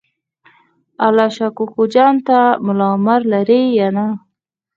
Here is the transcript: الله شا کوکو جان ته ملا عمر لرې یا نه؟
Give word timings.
الله 1.05 1.27
شا 1.35 1.47
کوکو 1.57 1.83
جان 1.93 2.15
ته 2.27 2.37
ملا 2.65 2.87
عمر 2.97 3.21
لرې 3.31 3.61
یا 3.79 3.87
نه؟ 3.95 4.05